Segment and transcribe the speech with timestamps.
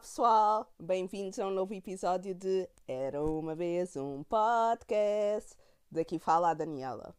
[0.00, 5.54] pessoal, bem-vindos a um novo episódio de Era uma vez um podcast.
[5.90, 7.14] Daqui fala a Daniela.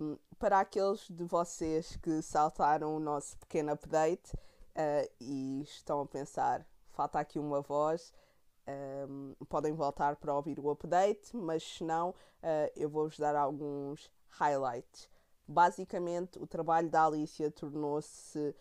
[0.00, 6.06] Um, para aqueles de vocês que saltaram o nosso pequeno update uh, e estão a
[6.06, 8.12] pensar, falta aqui uma voz,
[9.08, 14.08] um, podem voltar para ouvir o update, mas se não, uh, eu vou-vos dar alguns
[14.28, 15.10] highlights.
[15.48, 18.54] Basicamente, o trabalho da Alicia tornou-se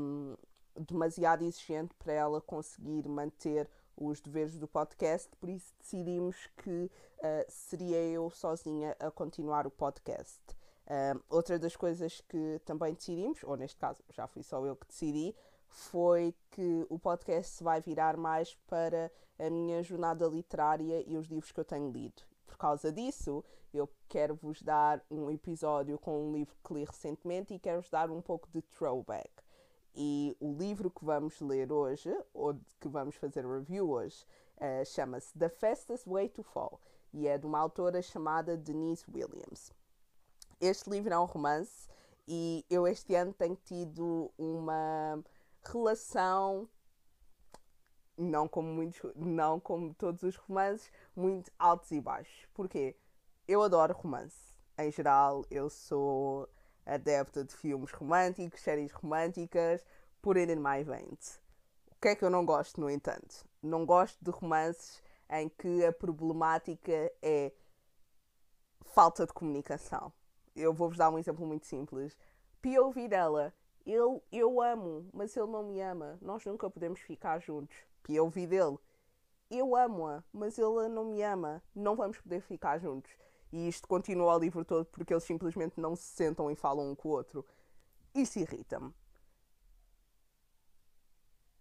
[0.00, 0.36] um,
[0.78, 7.44] demasiado exigente para ela conseguir manter os deveres do podcast, por isso decidimos que uh,
[7.48, 10.40] seria eu sozinha a continuar o podcast.
[10.86, 14.86] Uh, outra das coisas que também decidimos, ou neste caso já fui só eu que
[14.86, 15.34] decidi,
[15.68, 21.52] foi que o podcast vai virar mais para a minha jornada literária e os livros
[21.52, 22.22] que eu tenho lido.
[22.46, 27.54] Por causa disso, eu quero vos dar um episódio com um livro que li recentemente
[27.54, 29.43] e quero-vos dar um pouco de throwback.
[29.94, 34.24] E o livro que vamos ler hoje, ou que vamos fazer review hoje,
[34.56, 36.80] uh, chama-se The Fastest Way to Fall
[37.12, 39.72] e é de uma autora chamada Denise Williams.
[40.60, 41.88] Este livro é um romance
[42.26, 45.22] e eu este ano tenho tido uma
[45.62, 46.68] relação
[48.16, 52.46] não como muitos, não como todos os romances, muito altos e baixos.
[52.52, 52.96] Porquê?
[53.46, 54.54] Eu adoro romance.
[54.78, 56.48] Em geral, eu sou
[56.86, 59.84] adepta de filmes românticos, séries românticas,
[60.20, 61.40] por in my veins.
[61.90, 63.44] O que é que eu não gosto, no entanto?
[63.62, 67.52] Não gosto de romances em que a problemática é
[68.84, 70.12] falta de comunicação.
[70.54, 72.16] Eu vou-vos dar um exemplo muito simples.
[72.62, 73.52] POV dela.
[73.84, 76.18] Ele, eu amo, mas ele não me ama.
[76.22, 77.76] Nós nunca podemos ficar juntos.
[78.02, 78.78] POV dele.
[79.50, 81.62] Eu amo-a, mas ele não me ama.
[81.74, 83.10] Não vamos poder ficar juntos.
[83.54, 86.94] E isto continua o livro todo porque eles simplesmente não se sentam e falam um
[86.96, 87.46] com o outro.
[88.12, 88.92] Isso irrita-me.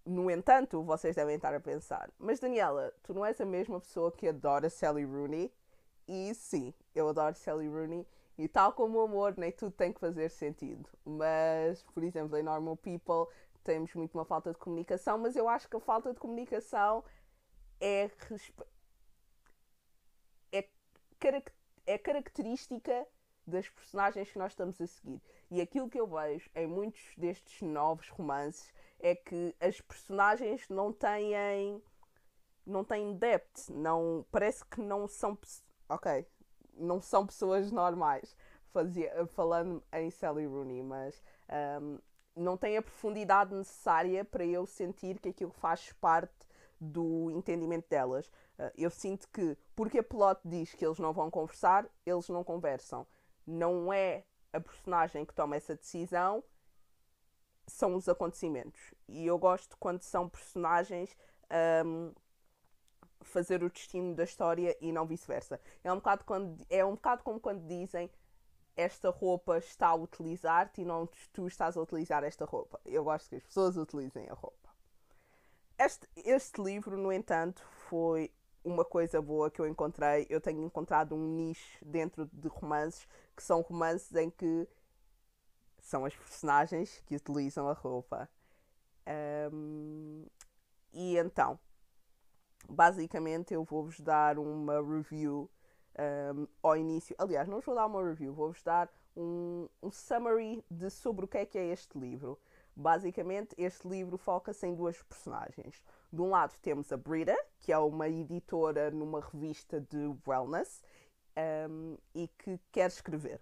[0.04, 4.12] No entanto, vocês devem estar a pensar: mas Daniela, tu não és a mesma pessoa
[4.12, 5.54] que adora Sally Rooney?
[6.08, 8.08] E sim, eu adoro Sally Rooney.
[8.40, 10.90] E tal como o amor, nem tudo tem que fazer sentido.
[11.06, 13.32] Mas, por exemplo, em Normal People
[13.64, 17.04] temos muito uma falta de comunicação, mas eu acho que a falta de comunicação
[17.80, 18.10] é,
[20.52, 20.68] é
[21.20, 23.08] característica é característica
[23.46, 25.22] das personagens que nós estamos a seguir.
[25.52, 30.94] E aquilo que eu vejo em muitos destes novos romances é que as personagens não
[30.94, 31.82] têm
[32.66, 35.38] não têm depth, não parece que não são
[35.90, 36.26] ok,
[36.74, 38.36] não são pessoas normais.
[38.72, 41.22] Fazia, falando em Sally Rooney, mas
[41.82, 42.00] um,
[42.36, 46.48] não tem a profundidade necessária para eu sentir que aquilo faz parte
[46.80, 48.32] do entendimento delas.
[48.58, 52.44] Uh, eu sinto que, porque a plot diz que eles não vão conversar, eles não
[52.44, 53.06] conversam.
[53.46, 56.44] Não é a personagem que toma essa decisão,
[57.68, 58.94] são os acontecimentos.
[59.08, 61.16] E eu gosto quando são personagens
[61.86, 62.14] um,
[63.22, 65.60] fazer o destino da história e não vice-versa.
[65.84, 68.10] É um bocado quando é um bocado como quando dizem
[68.76, 72.80] esta roupa está a utilizar-te e não tu estás a utilizar esta roupa.
[72.86, 74.70] Eu gosto que as pessoas utilizem a roupa.
[75.78, 78.32] Este, este livro, no entanto, foi
[78.64, 80.26] uma coisa boa que eu encontrei.
[80.30, 84.68] Eu tenho encontrado um nicho dentro de romances que são romances em que
[85.80, 88.30] são as personagens que utilizam a roupa.
[89.52, 90.26] Um,
[90.94, 91.60] e então,
[92.70, 95.50] basicamente, eu vou-vos dar uma review
[96.36, 97.16] um, ao início.
[97.20, 101.38] Aliás, não vou dar uma review, vou-vos dar um, um summary de sobre o que
[101.38, 102.40] é que é este livro.
[102.76, 105.84] Basicamente, este livro foca-se em duas personagens.
[106.12, 110.84] De um lado temos a Brita, que é uma editora numa revista de wellness
[111.70, 113.40] um, e que quer escrever.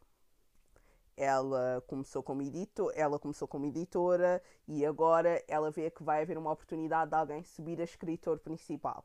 [1.18, 6.38] Ela começou como editor, ela começou como editora e agora ela vê que vai haver
[6.38, 9.04] uma oportunidade de alguém subir a escritor principal.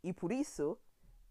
[0.00, 0.78] E por isso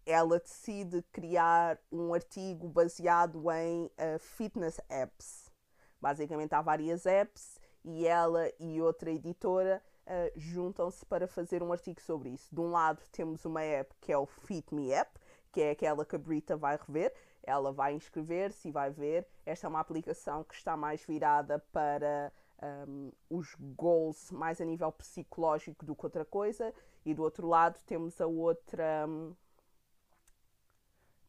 [0.04, 5.50] ela decide criar um artigo baseado em uh, fitness apps.
[5.98, 12.00] Basicamente há várias apps e ela e outra editora uh, juntam-se para fazer um artigo
[12.02, 12.52] sobre isso.
[12.52, 15.18] De um lado temos uma app que é o Fit Me App,
[15.52, 17.14] que é aquela que a Brita vai rever.
[17.42, 19.26] Ela vai inscrever-se e vai ver.
[19.46, 24.92] Esta é uma aplicação que está mais virada para um, os goals mais a nível
[24.92, 26.74] psicológico do que outra coisa.
[27.04, 29.06] E do outro lado temos a outra.
[29.08, 29.34] Um,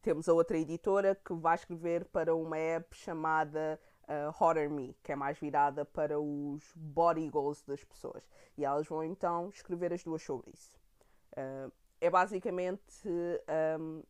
[0.02, 5.12] temos a outra editora que vai escrever para uma app chamada uh, Hotter Me, que
[5.12, 8.22] é mais virada para os body goals das pessoas.
[8.56, 10.72] E elas vão então escrever as duas sobre isso.
[11.32, 14.02] Uh, é basicamente um,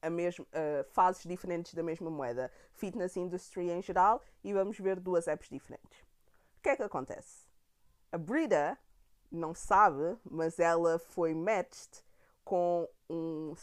[0.00, 2.50] a mesma, uh, fases diferentes da mesma moeda.
[2.72, 6.00] Fitness industry em geral e vamos ver duas apps diferentes.
[6.58, 7.46] O que é que acontece?
[8.10, 8.78] A Brita
[9.30, 12.02] não sabe, mas ela foi matched
[12.44, 13.54] com um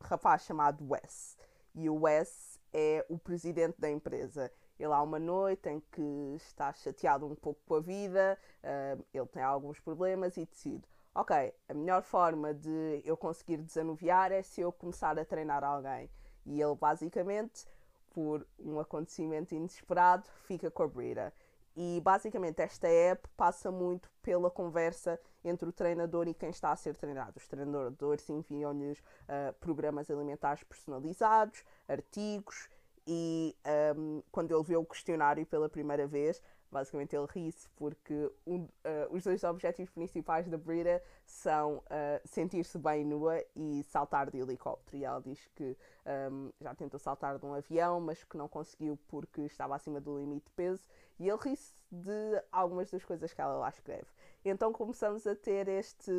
[0.00, 1.36] rapaz chamado Wes.
[1.74, 4.50] E o Wes é o presidente da empresa.
[4.78, 9.26] Ele há uma noite em que está chateado um pouco com a vida, uh, ele
[9.26, 10.84] tem alguns problemas e decide:
[11.14, 16.08] ok, a melhor forma de eu conseguir desanuviar é se eu começar a treinar alguém.
[16.46, 17.66] E ele basicamente,
[18.10, 21.32] por um acontecimento inesperado, fica com a Brita.
[21.76, 26.76] E basicamente esta app passa muito pela conversa entre o treinador e quem está a
[26.76, 27.34] ser treinado.
[27.36, 32.68] Os treinadores enviam-lhes uh, programas alimentares personalizados, artigos
[33.10, 33.56] e
[33.96, 38.68] um, quando ele vê o questionário pela primeira vez, basicamente ele ri-se porque um, uh,
[39.10, 44.98] os dois objetivos principais da Brita são uh, sentir-se bem nua e saltar de helicóptero.
[44.98, 45.74] E ela diz que
[46.30, 50.18] um, já tentou saltar de um avião, mas que não conseguiu porque estava acima do
[50.18, 50.86] limite de peso.
[51.18, 54.06] E ele ri-se de algumas das coisas que ela lá escreve.
[54.44, 56.12] Então começamos a ter este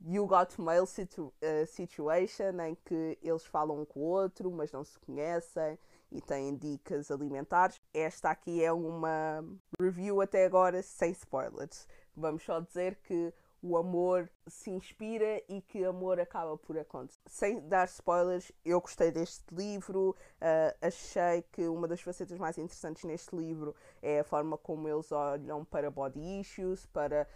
[0.00, 4.72] You Got Mail situ uh, situation em que eles falam um com o outro, mas
[4.72, 5.78] não se conhecem
[6.10, 7.80] e têm dicas alimentares.
[7.92, 9.44] Esta aqui é uma
[9.80, 11.86] review até agora sem spoilers.
[12.16, 17.18] Vamos só dizer que o amor se inspira e que amor acaba por acontecer.
[17.26, 23.04] Sem dar spoilers, eu gostei deste livro, uh, achei que uma das facetas mais interessantes
[23.04, 27.26] neste livro é a forma como eles olham para body issues, para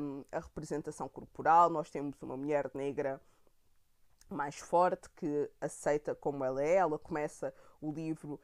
[0.00, 1.70] um, a representação corporal.
[1.70, 3.20] Nós temos uma mulher negra
[4.28, 8.40] mais forte que aceita como ela é, ela começa o livro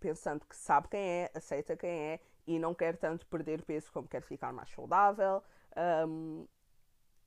[0.00, 4.08] pensando que sabe quem é, aceita quem é e não quer tanto perder peso como
[4.08, 5.42] quer ficar mais saudável.
[6.06, 6.46] Um,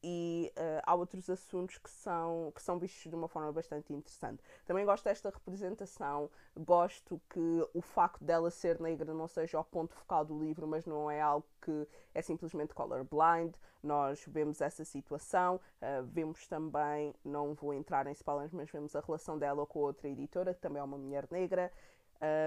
[0.03, 4.43] e uh, há outros assuntos que são, que são vistos de uma forma bastante interessante.
[4.65, 9.93] Também gosto desta representação, gosto que o facto dela ser negra não seja o ponto
[9.93, 13.53] focal do livro, mas não é algo que é simplesmente colorblind.
[13.81, 18.99] Nós vemos essa situação, uh, vemos também, não vou entrar em spoilers, mas vemos a
[18.99, 21.71] relação dela com outra editora, que também é uma mulher negra,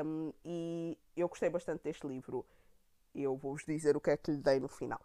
[0.04, 2.44] um, e eu gostei bastante deste livro.
[3.14, 5.00] Eu vou-vos dizer o que é que lhe dei no final.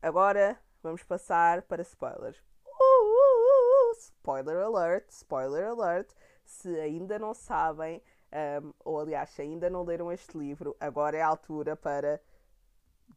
[0.00, 2.42] Agora vamos passar para spoilers.
[2.66, 6.12] Uh, spoiler alert, spoiler alert.
[6.44, 8.02] Se ainda não sabem,
[8.62, 12.20] um, ou aliás, se ainda não leram este livro, agora é a altura para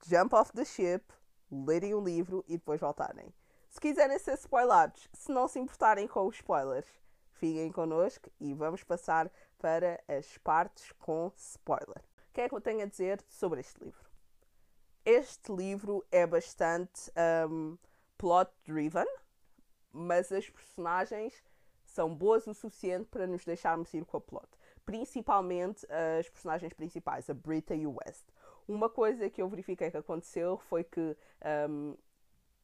[0.06, 1.04] jump off the ship,
[1.52, 3.34] lerem o livro e depois voltarem.
[3.70, 6.88] Se quiserem ser spoilados, se não se importarem com os spoilers,
[7.32, 12.04] fiquem connosco e vamos passar para as partes com spoiler.
[12.30, 14.11] O que é que eu tenho a dizer sobre este livro?
[15.06, 17.12] Este livro é bastante
[17.50, 17.78] um,
[18.18, 19.08] plot-driven,
[19.92, 21.44] mas as personagens
[21.84, 24.48] são boas o suficiente para nos deixarmos ir com a plot.
[24.86, 28.26] Principalmente as personagens principais, a Brita e o West.
[28.68, 31.18] Uma coisa que eu verifiquei que aconteceu foi que.
[31.70, 31.96] Um,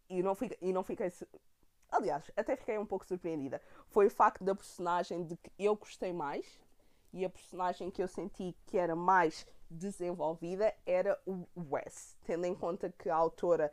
[0.10, 1.12] e, não fiquei, e não fiquei.
[1.90, 3.62] Aliás, até fiquei um pouco surpreendida.
[3.88, 6.60] Foi o facto da personagem de que eu gostei mais
[7.12, 12.56] e a personagem que eu senti que era mais desenvolvida era o Wes, tendo em
[12.56, 13.72] conta que a autora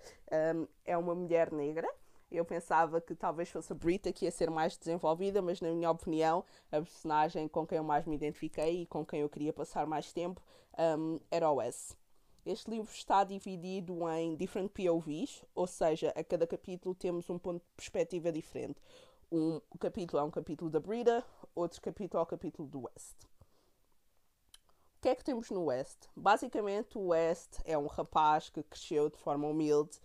[0.57, 1.89] um, é uma mulher negra.
[2.31, 5.91] Eu pensava que talvez fosse a Brita que ia ser mais desenvolvida, mas na minha
[5.91, 9.87] opinião, a personagem com quem eu mais me identifiquei e com quem eu queria passar
[9.87, 10.43] mais tempo
[10.99, 11.97] um, era o Wes.
[12.45, 17.63] Este livro está dividido em different POVs, ou seja, a cada capítulo temos um ponto
[17.63, 18.81] de perspectiva diferente.
[19.31, 21.25] Um capítulo é um capítulo da Brita,
[21.55, 23.17] outro capítulo é o capítulo do West
[25.05, 26.07] que é que temos no West?
[26.17, 30.01] Basicamente, o West é um rapaz que cresceu de forma humilde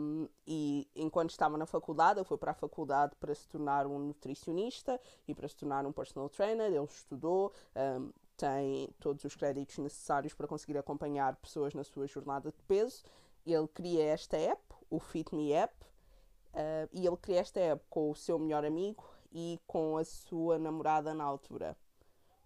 [0.00, 4.00] um, e enquanto estava na faculdade, ele foi para a faculdade para se tornar um
[4.00, 6.66] nutricionista e para se tornar um personal trainer.
[6.66, 12.50] Ele estudou, um, tem todos os créditos necessários para conseguir acompanhar pessoas na sua jornada
[12.50, 13.04] de peso.
[13.46, 15.72] Ele cria esta app, o Fit Me App,
[16.52, 20.58] uh, e ele cria esta app com o seu melhor amigo e com a sua
[20.58, 21.76] namorada na altura.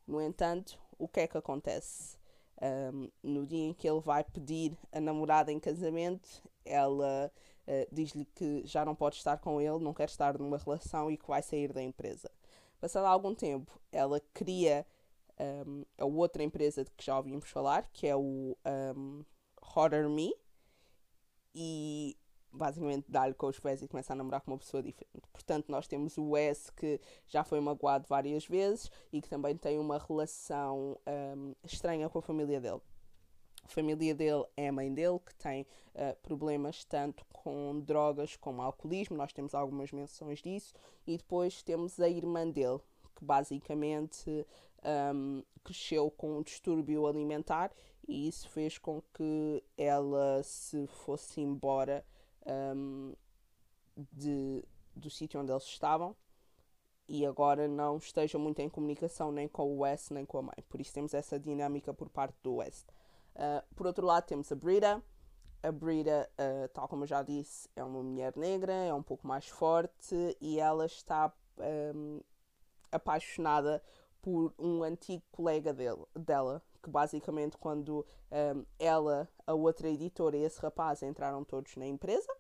[0.07, 2.19] No entanto, o que é que acontece?
[2.63, 6.29] Um, no dia em que ele vai pedir a namorada em casamento,
[6.65, 7.33] ela
[7.67, 11.17] uh, diz-lhe que já não pode estar com ele, não quer estar numa relação e
[11.17, 12.31] que vai sair da empresa.
[12.79, 14.87] Passado algum tempo, ela cria
[15.67, 18.57] um, a outra empresa de que já ouvimos falar, que é o
[18.97, 19.25] um,
[19.75, 20.35] Hotter Me,
[21.55, 22.17] e
[22.53, 25.27] basicamente dá-lhe com os pés e começa a namorar com uma pessoa diferente.
[25.33, 29.79] Portanto, nós temos o S que já foi magoado várias vezes e que também tem
[29.79, 30.99] uma relação
[31.37, 32.81] um, estranha com a família dele.
[33.65, 38.63] A família dele é a mãe dele, que tem uh, problemas tanto com drogas como
[38.63, 40.75] alcoolismo, nós temos algumas menções disso,
[41.07, 42.81] e depois temos a irmã dele,
[43.15, 44.47] que basicamente
[45.15, 47.71] um, cresceu com um distúrbio alimentar
[48.09, 52.05] e isso fez com que ela se fosse embora
[52.47, 53.15] um,
[54.13, 56.17] de, do sítio onde eles estavam
[57.09, 60.65] e agora não esteja muito em comunicação nem com o West nem com a mãe.
[60.69, 62.87] Por isso temos essa dinâmica por parte do West.
[63.35, 65.03] Uh, por outro lado, temos a Brita.
[65.63, 69.27] A Brita, uh, tal como eu já disse, é uma mulher negra, é um pouco
[69.27, 71.33] mais forte e ela está
[71.95, 72.21] um,
[72.91, 73.83] apaixonada
[74.23, 80.45] por um antigo colega dele, dela, que basicamente quando um, ela, a outra editora e
[80.45, 82.33] esse rapaz entraram todos na empresa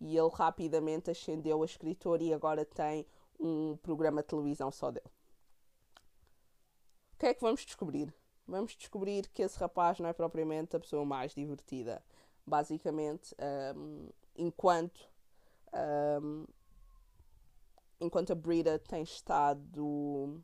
[0.00, 3.06] e ele rapidamente ascendeu a escritor e agora tem
[3.38, 5.10] um programa de televisão só dele.
[7.14, 8.12] O que é que vamos descobrir?
[8.46, 12.02] Vamos descobrir que esse rapaz não é propriamente a pessoa mais divertida.
[12.46, 13.34] Basicamente,
[13.76, 15.08] um, enquanto
[16.22, 16.46] um,
[18.00, 20.42] enquanto a Brita tem estado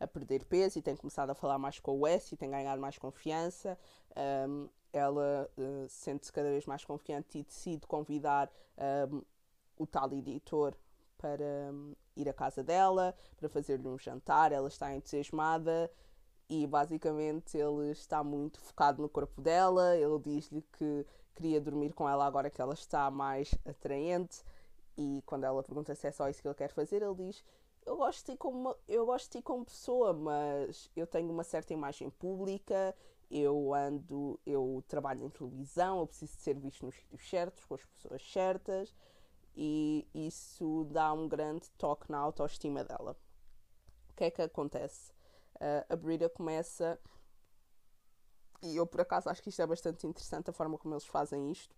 [0.00, 2.80] a perder peso e tem começado a falar mais com o Wes e tem ganhado
[2.80, 3.78] mais confiança,
[4.48, 8.48] um, ela uh, sente-se cada vez mais confiante e decide convidar
[9.10, 9.22] um,
[9.76, 10.72] o tal editor
[11.18, 14.52] para um, ir à casa dela, para fazer-lhe um jantar.
[14.52, 15.90] Ela está entusiasmada
[16.48, 19.96] e basicamente ele está muito focado no corpo dela.
[19.96, 24.44] Ele diz-lhe que queria dormir com ela agora que ela está mais atraente.
[24.96, 27.44] E quando ela pergunta se é só isso que ele quer fazer, ele diz:
[27.84, 31.72] Eu gosto de ti como, eu gosto de como pessoa, mas eu tenho uma certa
[31.72, 32.94] imagem pública
[33.34, 37.74] eu ando, eu trabalho em televisão, eu preciso de ser visto nos sítios certos, com
[37.74, 38.94] as pessoas certas,
[39.56, 43.16] e isso dá um grande toque na autoestima dela.
[44.08, 45.10] O que é que acontece?
[45.56, 46.96] Uh, a Brita começa,
[48.62, 51.50] e eu por acaso acho que isto é bastante interessante, a forma como eles fazem
[51.50, 51.74] isto.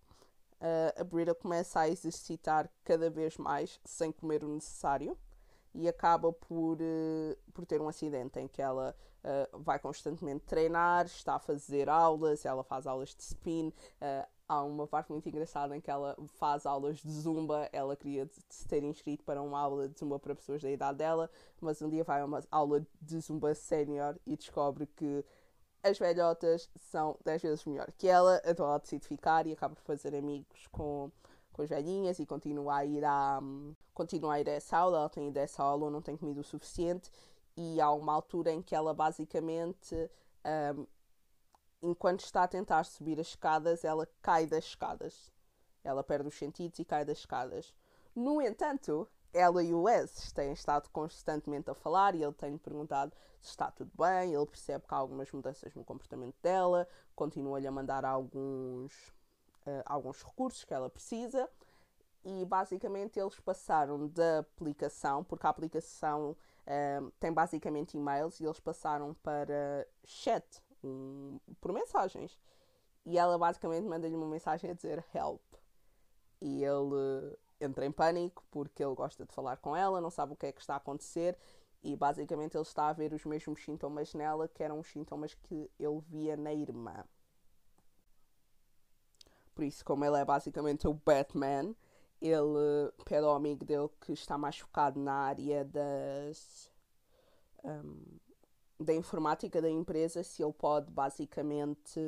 [0.61, 5.17] Uh, a Brita começa a exercitar cada vez mais sem comer o necessário
[5.77, 11.05] e acaba por, uh, por ter um acidente em que ela uh, vai constantemente treinar,
[11.05, 13.67] está a fazer aulas, ela faz aulas de spin.
[13.67, 17.69] Uh, há uma parte muito engraçada em que ela faz aulas de zumba.
[17.71, 21.29] Ela queria se ter inscrito para uma aula de zumba para pessoas da idade dela,
[21.61, 25.23] mas um dia vai a uma aula de zumba sénior e descobre que
[25.83, 29.83] as velhotas são 10 vezes melhor que ela, então ela decide ficar e acaba por
[29.83, 31.11] fazer amigos com
[31.57, 34.99] com as velhinhas e continua a ir a, um, continua a ir a essa aula,
[34.99, 37.11] ela tem ido a essa aula, não tem comido o suficiente
[37.57, 39.95] e há uma altura em que ela basicamente,
[40.75, 40.85] um,
[41.81, 45.33] enquanto está a tentar subir as escadas, ela cai das escadas.
[45.83, 47.73] Ela perde os sentidos e cai das escadas.
[48.15, 53.15] No entanto, ela e o Wes têm estado constantemente a falar e ele tem perguntado
[53.39, 54.33] se está tudo bem.
[54.33, 59.11] Ele percebe que há algumas mudanças no comportamento dela, continua-lhe a mandar alguns
[59.67, 61.49] uh, alguns recursos que ela precisa
[62.23, 68.59] e basicamente eles passaram da aplicação, porque a aplicação uh, tem basicamente e-mails e eles
[68.59, 70.45] passaram para chat
[70.83, 72.37] um, por mensagens.
[73.05, 75.41] E ela basicamente manda-lhe uma mensagem a dizer help.
[76.41, 80.35] E ele entra em pânico porque ele gosta de falar com ela, não sabe o
[80.35, 81.37] que é que está a acontecer
[81.83, 85.71] e basicamente ele está a ver os mesmos sintomas nela que eram os sintomas que
[85.79, 87.05] ele via na irmã.
[89.57, 91.73] Por isso, como ele é basicamente o Batman,
[92.21, 96.71] ele pede ao amigo dele que está mais focado na área das.
[97.63, 98.19] Um,
[98.79, 101.99] da informática da empresa, se ele pode basicamente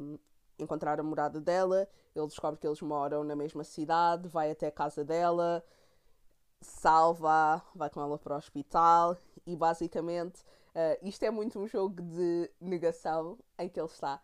[0.00, 0.18] um,
[0.58, 1.88] encontrar a morada dela.
[2.16, 5.64] Ele descobre que eles moram na mesma cidade, vai até a casa dela,
[6.60, 10.42] salva, vai com ela para o hospital e basicamente
[10.74, 14.20] uh, isto é muito um jogo de negação em que ele está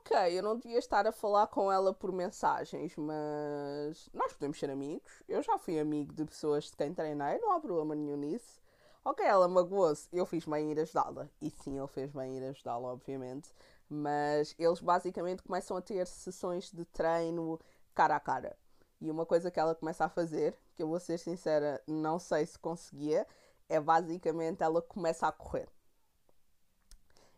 [0.00, 4.70] ok, eu não devia estar a falar com ela por mensagens, mas nós podemos ser
[4.70, 5.22] amigos.
[5.28, 8.60] Eu já fui amigo de pessoas de quem treinei, não há problema nenhum nisso.
[9.04, 11.28] Ok, ela magoou-se, eu fiz bem ir ajudá-la.
[11.40, 13.50] E sim, ele fez bem ir ajudá-la, obviamente.
[13.88, 17.58] Mas eles basicamente começam a ter sessões de treino
[17.94, 18.56] cara a cara.
[19.00, 22.44] E uma coisa que ela começa a fazer, que eu vou ser sincera, não sei
[22.46, 23.26] se conseguia,
[23.68, 25.68] é basicamente ela começa a correr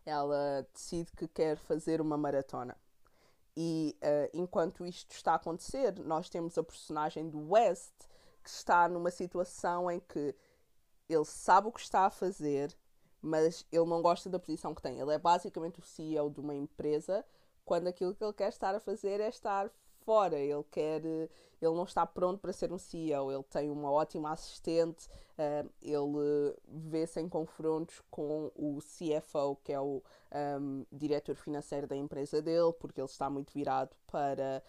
[0.05, 2.77] ela decide que quer fazer uma maratona.
[3.55, 7.93] E uh, enquanto isto está a acontecer, nós temos a personagem do West
[8.43, 10.35] que está numa situação em que
[11.07, 12.75] ele sabe o que está a fazer,
[13.21, 14.99] mas ele não gosta da posição que tem.
[14.99, 17.23] Ele é basicamente o CEO de uma empresa
[17.63, 19.69] quando aquilo que ele quer estar a fazer é estar
[20.03, 20.37] fora.
[20.37, 21.01] Ele quer,
[21.63, 23.31] ele não está pronto para ser um CEO.
[23.31, 25.07] Ele tem uma ótima assistente,
[25.81, 30.01] ele vê-se confrontos com o CFO, que é o
[30.59, 34.61] um, diretor financeiro da empresa dele, porque ele está muito virado para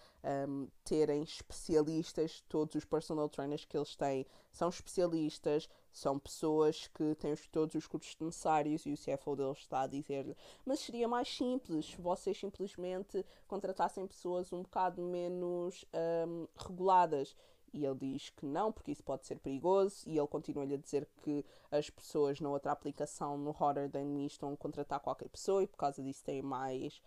[0.48, 2.42] um, terem especialistas.
[2.48, 7.86] Todos os personal trainers que eles têm são especialistas, são pessoas que têm todos os
[7.86, 12.38] cursos necessários e o CFO deles está a dizer-lhe: Mas seria mais simples se vocês
[12.38, 15.84] simplesmente contratassem pessoas um bocado menos
[16.26, 16.46] um,
[16.84, 17.34] reguladas.
[17.72, 20.04] E ele diz que não, porque isso pode ser perigoso.
[20.06, 23.52] E ele continua-lhe a dizer que as pessoas na outra aplicação, no
[23.90, 27.02] Than Me, estão a contratar qualquer pessoa e por causa disso têm mais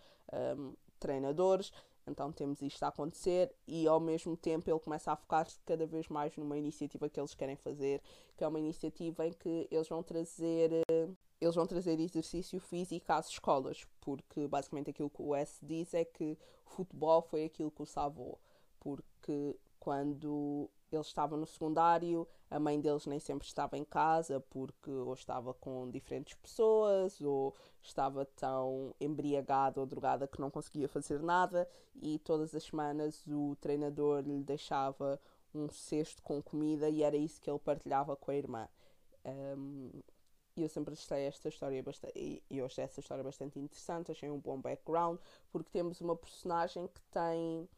[0.57, 1.71] um, treinadores.
[2.05, 6.07] Então temos isto a acontecer e ao mesmo tempo ele começa a focar-se cada vez
[6.07, 8.01] mais numa iniciativa que eles querem fazer,
[8.35, 10.71] que é uma iniciativa em que eles vão trazer
[11.39, 16.03] eles vão trazer exercício físico às escolas, porque basicamente aquilo que o S diz é
[16.03, 18.39] que o futebol foi aquilo que o salvou,
[18.79, 19.55] porque
[19.87, 25.13] quando eles estavam no secundário, a mãe deles nem sempre estava em casa porque ou
[25.13, 31.65] estava com diferentes pessoas ou estava tão embriagada ou drogada que não conseguia fazer nada
[31.95, 35.17] e todas as semanas o treinador lhe deixava
[35.55, 38.67] um cesto com comida e era isso que ele partilhava com a irmã.
[39.23, 39.89] Um,
[40.57, 44.59] eu sempre achei esta história bastante, eu achei essa história bastante interessante, achei um bom
[44.59, 45.17] background,
[45.49, 47.69] porque temos uma personagem que tem,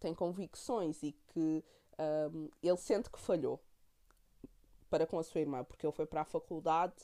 [0.00, 1.64] tem convicções e que
[2.32, 3.60] um, ele sente que falhou
[4.90, 6.94] para com a sua irmã, porque ele foi para a faculdade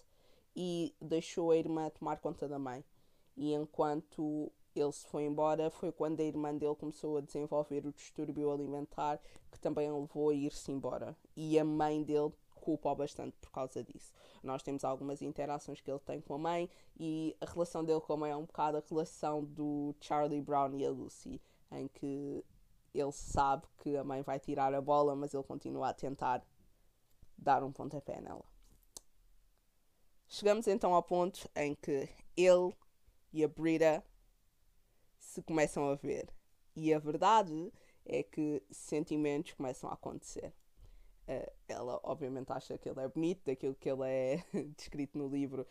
[0.55, 2.85] e deixou a irmã tomar conta da mãe.
[3.37, 7.93] E enquanto ele se foi embora, foi quando a irmã dele começou a desenvolver o
[7.93, 9.21] distúrbio alimentar,
[9.51, 11.17] que também a levou a ir-se embora.
[11.37, 14.13] E a mãe dele culpa bastante por causa disso.
[14.43, 18.13] Nós temos algumas interações que ele tem com a mãe e a relação dele com
[18.13, 21.41] a mãe é um bocado a relação do Charlie Brown e a Lucy,
[21.73, 22.45] em que
[22.95, 26.45] ele sabe que a mãe vai tirar a bola, mas ele continua a tentar
[27.37, 28.45] dar um pontapé nela.
[30.29, 32.75] Chegamos então ao ponto em que ele
[33.33, 34.05] e a Brita
[35.19, 36.33] se começam a ver.
[36.75, 37.73] E a verdade
[38.05, 40.55] é que sentimentos começam a acontecer.
[41.29, 44.45] Uh, ela, obviamente, acha que ele é bonito, daquilo que ele é
[44.77, 45.67] descrito no livro.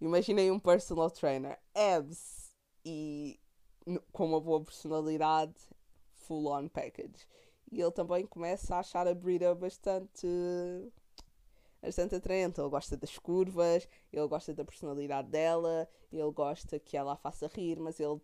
[0.00, 2.52] Imaginei um personal trainer, abs,
[2.84, 3.40] e
[4.12, 5.54] com uma boa personalidade
[6.28, 7.26] full on package.
[7.72, 10.28] E ele também começa a achar a Brita bastante
[11.80, 12.60] bastante atraente.
[12.60, 17.46] Ele gosta das curvas, ele gosta da personalidade dela, ele gosta que ela a faça
[17.48, 18.20] rir, mas ele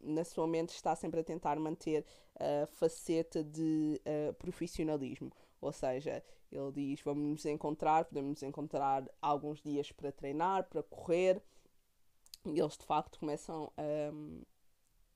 [0.00, 2.04] na sua mente está sempre a tentar manter
[2.38, 5.30] a faceta de uh, profissionalismo.
[5.60, 10.82] Ou seja, ele diz: Vamos nos encontrar, podemos nos encontrar alguns dias para treinar, para
[10.82, 11.40] correr.
[12.44, 13.72] E eles de facto começam
[14.12, 14.42] um,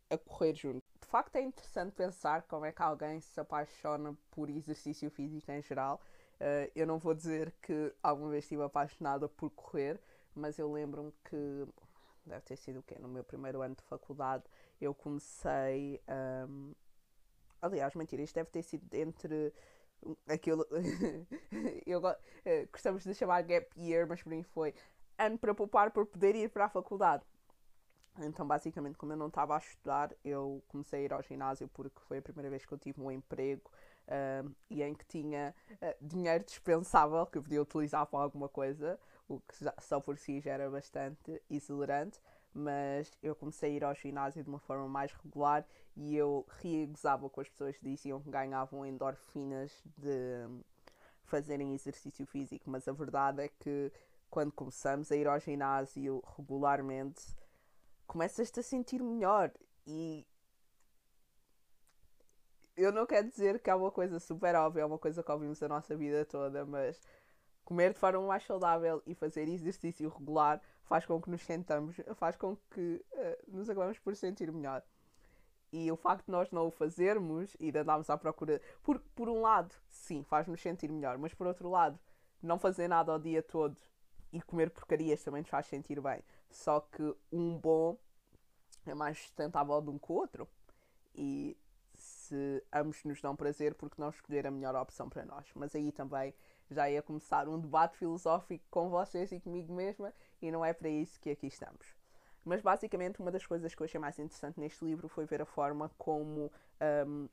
[0.08, 0.85] a correr juntos
[1.16, 5.98] facto é interessante pensar como é que alguém se apaixona por exercício físico em geral.
[6.34, 9.98] Uh, eu não vou dizer que alguma vez estive apaixonada por correr,
[10.34, 11.66] mas eu lembro-me que
[12.26, 12.98] deve ter sido o quê?
[13.00, 14.44] No meu primeiro ano de faculdade
[14.78, 16.02] eu comecei.
[16.46, 16.74] Um,
[17.62, 19.54] aliás, mentira, isto deve ter sido entre
[20.28, 20.66] aquilo.
[21.86, 24.74] eu uh, gostamos de chamar gap year, mas para mim foi
[25.16, 27.24] ano para poupar por poder ir para a faculdade.
[28.20, 32.00] Então, basicamente, como eu não estava a estudar, eu comecei a ir ao ginásio porque
[32.02, 33.70] foi a primeira vez que eu tive um emprego
[34.08, 38.98] uh, e em que tinha uh, dinheiro dispensável que eu podia utilizar para alguma coisa,
[39.28, 42.20] o que já, só por si já era bastante exuberante.
[42.54, 46.84] Mas eu comecei a ir ao ginásio de uma forma mais regular e eu ria
[46.84, 50.48] e gozava com as pessoas que diziam que ganhavam endorfinas de
[51.24, 52.70] fazerem exercício físico.
[52.70, 53.92] Mas a verdade é que
[54.30, 57.22] quando começamos a ir ao ginásio regularmente,
[58.06, 59.52] começas-te a sentir melhor
[59.86, 60.26] e
[62.76, 65.62] eu não quero dizer que é uma coisa super óbvia, é uma coisa que ouvimos
[65.62, 67.00] a nossa vida toda, mas
[67.64, 72.36] comer de forma mais saudável e fazer exercício regular faz com que nos sentamos, faz
[72.36, 74.82] com que uh, nos acabamos por sentir melhor.
[75.72, 79.28] E o facto de nós não o fazermos e de andarmos à procura, por, por
[79.28, 81.98] um lado, sim, faz-nos sentir melhor, mas por outro lado,
[82.42, 83.76] não fazer nada o dia todo
[84.32, 86.22] e comer porcarias também nos faz sentir bem.
[86.50, 87.98] Só que um bom
[88.86, 90.48] é mais sustentável de um que o outro.
[91.14, 91.56] E
[91.94, 95.46] se ambos nos dão prazer, porque não escolher a melhor opção para nós?
[95.54, 96.34] Mas aí também
[96.70, 100.88] já ia começar um debate filosófico com vocês e comigo mesma, e não é para
[100.88, 101.94] isso que aqui estamos.
[102.44, 105.46] Mas basicamente, uma das coisas que eu achei mais interessante neste livro foi ver a
[105.46, 106.52] forma como
[107.06, 107.28] um,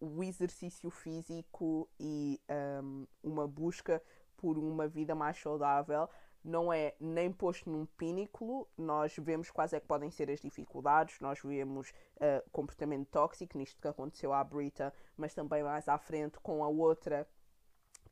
[0.00, 2.40] o exercício físico e
[2.82, 4.02] um, uma busca
[4.36, 6.08] por uma vida mais saudável
[6.44, 11.20] não é nem posto num pináculo, nós vemos quais é que podem ser as dificuldades,
[11.20, 16.38] nós vemos uh, comportamento tóxico, nisto que aconteceu à Brita, mas também mais à frente
[16.40, 17.26] com a outra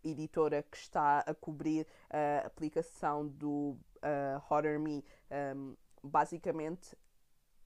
[0.05, 5.05] editora que está a cobrir a aplicação do uh, Me.
[5.31, 6.97] Um, basicamente,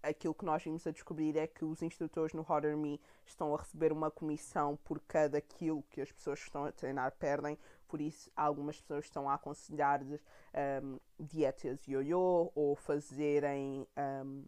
[0.03, 3.59] aquilo que nós vimos a descobrir é que os instrutores no Hotter Me estão a
[3.59, 7.59] receber uma comissão por cada quilo que as pessoas que estão a treinar perdem,
[7.93, 10.25] por isso algumas pessoas estão a aconselhar-lhes
[10.83, 13.87] um, dietas yo-yo ou fazerem
[14.25, 14.45] um,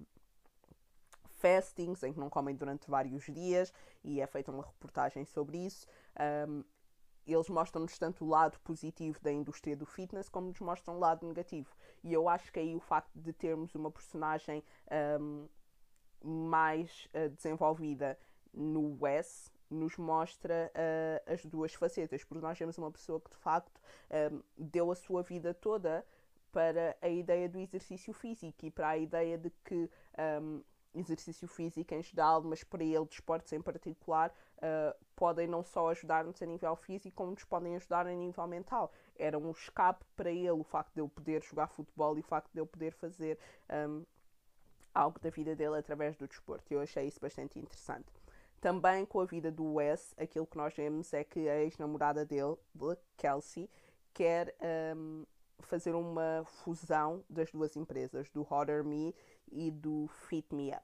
[1.28, 3.70] fastings em que não comem durante vários dias
[4.02, 5.86] e é feita uma reportagem sobre isso.
[6.48, 6.64] Um,
[7.26, 11.26] eles mostram-nos tanto o lado positivo da indústria do fitness como nos mostram o lado
[11.26, 11.68] negativo.
[12.02, 14.64] E eu acho que aí o facto de termos uma personagem
[15.20, 15.46] um,
[16.22, 18.18] mais uh, desenvolvida
[18.54, 23.36] no Wes nos mostra uh, as duas facetas, porque nós temos uma pessoa que de
[23.36, 23.80] facto
[24.32, 26.04] um, deu a sua vida toda
[26.52, 29.90] para a ideia do exercício físico e para a ideia de que
[30.40, 30.62] um,
[30.94, 36.40] exercício físico em geral, mas para ele, desportos em particular, uh, podem não só ajudar-nos
[36.40, 38.92] a nível físico, como nos podem ajudar a nível mental.
[39.16, 42.52] Era um escape para ele o facto de eu poder jogar futebol e o facto
[42.52, 43.38] de eu poder fazer
[43.88, 44.04] um,
[44.94, 46.72] algo da vida dele através do desporto.
[46.72, 48.13] Eu achei isso bastante interessante.
[48.64, 52.56] Também com a vida do Wes, aquilo que nós vemos é que a ex-namorada dele,
[53.18, 53.68] Kelsey,
[54.14, 54.56] quer
[54.96, 55.26] um,
[55.58, 59.14] fazer uma fusão das duas empresas, do Hotter Me
[59.52, 60.82] e do Fit Me Up.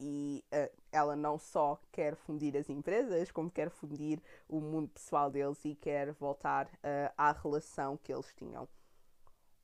[0.00, 5.30] E uh, ela não só quer fundir as empresas, como quer fundir o mundo pessoal
[5.30, 8.68] deles e quer voltar uh, à relação que eles tinham.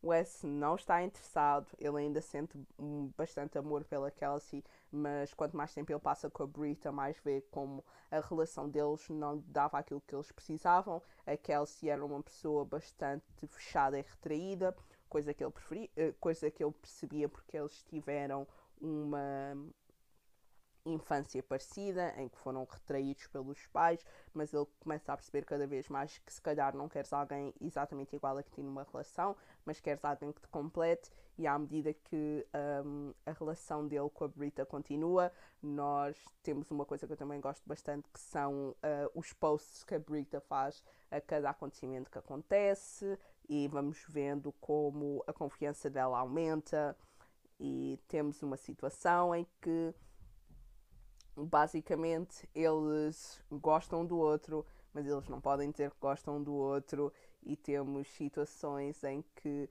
[0.03, 2.57] Wes não está interessado, ele ainda sente
[3.17, 7.41] bastante amor pela Kelsey, mas quanto mais tempo ele passa com a Brita, mais vê
[7.51, 11.03] como a relação deles não dava aquilo que eles precisavam.
[11.27, 14.77] A Kelsey era uma pessoa bastante fechada e retraída,
[15.09, 18.47] coisa que ele preferia, eh, coisa que ele percebia porque eles tiveram
[18.81, 19.57] uma
[20.93, 25.89] infância parecida, em que foram retraídos pelos pais, mas ele começa a perceber cada vez
[25.89, 29.81] mais que se calhar não queres alguém exatamente igual a que tem numa relação, mas
[29.81, 32.47] queres alguém que te complete, e à medida que
[32.85, 35.31] um, a relação dele com a Brita continua,
[35.63, 39.95] nós temos uma coisa que eu também gosto bastante, que são uh, os posts que
[39.95, 43.19] a Brita faz a cada acontecimento que acontece,
[43.49, 46.97] e vamos vendo como a confiança dela aumenta,
[47.59, 49.95] e temos uma situação em que
[51.37, 57.57] basicamente eles gostam do outro, mas eles não podem dizer que gostam do outro, e
[57.57, 59.69] temos situações em que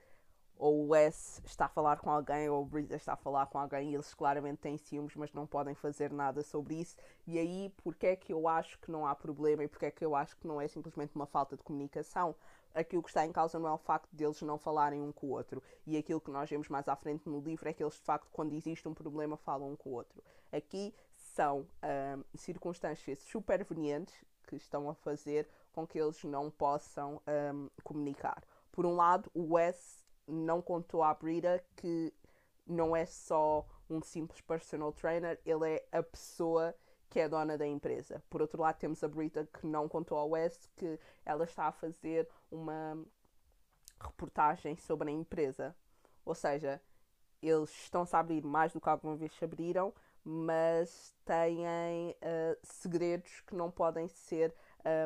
[0.58, 3.60] ou o Wes está a falar com alguém ou o Brita está a falar com
[3.60, 6.96] alguém e eles claramente têm ciúmes, mas não podem fazer nada sobre isso.
[7.28, 10.06] E aí, porque é que eu acho que não há problema e porque é que
[10.06, 12.36] eu acho que não é simplesmente uma falta de comunicação?
[12.74, 15.32] Aquilo que está em causa não é o facto deles não falarem um com o
[15.32, 15.62] outro.
[15.86, 18.30] E aquilo que nós vemos mais à frente no livro é que eles, de facto,
[18.32, 20.24] quando existe um problema, falam um com o outro.
[20.52, 20.94] Aqui
[21.36, 24.16] são um, circunstâncias supervenientes
[24.48, 27.22] que estão a fazer com que eles não possam
[27.54, 28.42] um, comunicar.
[28.72, 32.14] Por um lado, o Wes não contou à Brita que
[32.66, 36.74] não é só um simples personal trainer, ele é a pessoa
[37.10, 38.24] que é dona da empresa.
[38.30, 41.72] Por outro lado, temos a Brita que não contou ao Wes que ela está a
[41.72, 42.98] fazer uma
[44.00, 45.76] reportagem sobre a empresa.
[46.24, 46.82] Ou seja,
[47.42, 49.94] eles estão-se a abrir mais do que alguma vez se abriram,
[50.26, 54.54] mas têm uh, segredos que não podem ser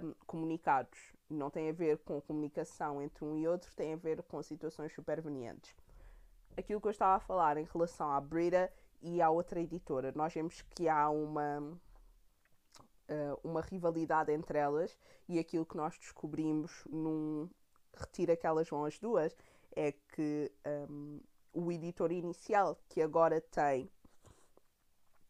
[0.03, 0.97] um, comunicados.
[1.29, 4.93] Não tem a ver com comunicação entre um e outro, tem a ver com situações
[4.93, 5.75] supervenientes.
[6.57, 10.33] Aquilo que eu estava a falar em relação à Brita e à outra editora, nós
[10.33, 17.49] vemos que há uma, uh, uma rivalidade entre elas e aquilo que nós descobrimos num
[17.93, 19.35] retiro que elas vão as duas
[19.75, 20.51] é que
[20.89, 21.19] um,
[21.53, 23.89] o editor inicial, que agora tem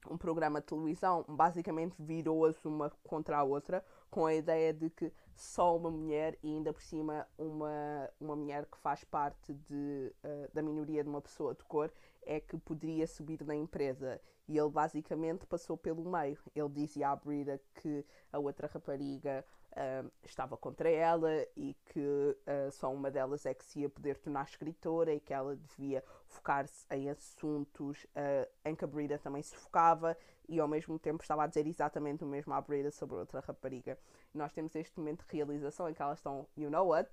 [0.07, 5.11] um programa de televisão basicamente virou-as uma contra a outra, com a ideia de que
[5.35, 10.53] só uma mulher, e ainda por cima uma, uma mulher que faz parte de, uh,
[10.53, 11.91] da minoria de uma pessoa de cor,
[12.23, 14.19] é que poderia subir na empresa.
[14.47, 16.37] E ele basicamente passou pelo meio.
[16.55, 22.71] Ele dizia à Brida que a outra rapariga uh, estava contra ela e que uh,
[22.71, 26.85] só uma delas é que se ia poder tornar escritora e que ela devia focar-se
[26.91, 31.43] em assuntos uh, em que a Brida também se focava e ao mesmo tempo estava
[31.43, 33.97] a dizer exatamente o mesmo à Brida sobre outra rapariga.
[34.33, 37.09] E nós temos este momento de realização em que elas estão, you know what?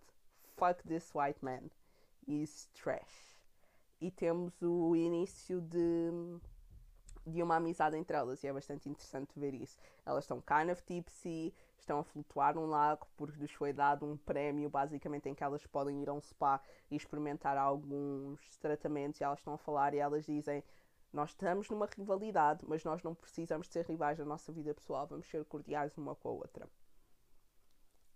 [0.56, 1.70] Fuck this white man.
[2.26, 3.36] He's trash.
[4.00, 6.38] E temos o início de
[7.26, 9.78] de uma amizade entre elas e é bastante interessante ver isso.
[10.04, 14.16] Elas estão kind of tipsy estão a flutuar num lago porque lhes foi dado um
[14.16, 16.60] prémio, basicamente, em que elas podem ir a um spa
[16.90, 19.20] e experimentar alguns tratamentos.
[19.20, 20.62] E elas estão a falar e elas dizem:
[21.12, 25.26] Nós estamos numa rivalidade, mas nós não precisamos ser rivais na nossa vida pessoal, vamos
[25.28, 26.68] ser cordiais uma com a outra.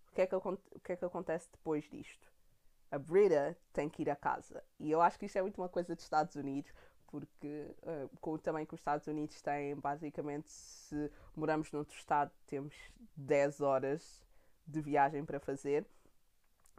[0.08, 2.30] O que é que, o que, é que acontece depois disto?
[2.90, 4.64] A Brita tem que ir a casa.
[4.80, 6.72] E eu acho que isto é muito uma coisa dos Estados Unidos,
[7.10, 12.74] porque uh, com tamanho que os Estados Unidos têm, basicamente, se moramos noutro estado, temos
[13.16, 14.22] 10 horas
[14.66, 15.86] de viagem para fazer.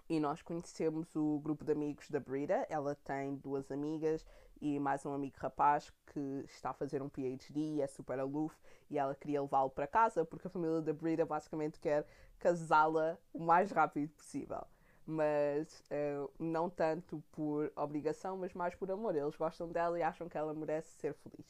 [0.10, 2.66] E nós conhecemos o grupo de amigos da Brita.
[2.70, 4.26] Ela tem duas amigas
[4.60, 8.56] e mais um amigo rapaz que está a fazer um PhD é super aloof.
[8.90, 12.06] E ela queria levá-lo para casa porque a família da Brita basicamente quer
[12.40, 14.66] casá-la o mais rápido possível
[15.06, 19.16] mas uh, não tanto por obrigação, mas mais por amor.
[19.16, 21.48] Eles gostam dela e acham que ela merece ser feliz.